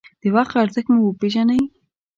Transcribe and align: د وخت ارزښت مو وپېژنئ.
د 0.21 0.23
وخت 0.35 0.53
ارزښت 0.63 0.87
مو 0.93 0.99
وپېژنئ. 1.03 1.61